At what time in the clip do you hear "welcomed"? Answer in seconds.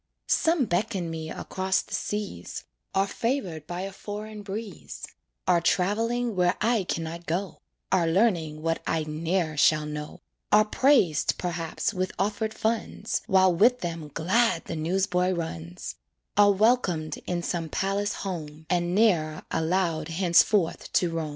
16.51-17.17